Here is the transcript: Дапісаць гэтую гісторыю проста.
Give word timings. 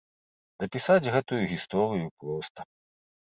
Дапісаць 0.63 1.11
гэтую 1.15 1.41
гісторыю 1.53 2.07
проста. 2.23 2.59